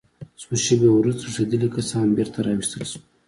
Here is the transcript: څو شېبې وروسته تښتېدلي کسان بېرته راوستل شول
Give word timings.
څو 0.41 0.51
شېبې 0.63 0.89
وروسته 0.93 1.21
تښتېدلي 1.27 1.67
کسان 1.75 2.07
بېرته 2.17 2.37
راوستل 2.47 2.81
شول 2.89 3.01